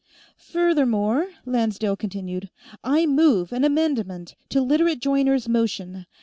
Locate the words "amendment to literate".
3.63-4.99